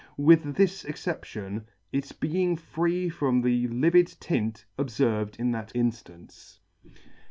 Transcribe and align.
with 0.17 0.55
this 0.55 0.83
exception, 0.83 1.67
its 1.91 2.11
being 2.11 2.55
free 2.55 3.07
from 3.07 3.39
the 3.43 3.67
livid 3.67 4.07
tint 4.19 4.65
obferved 4.79 5.35
in 5.39 5.51
that 5.51 5.71
in 5.73 5.91
fiance. 5.91 6.57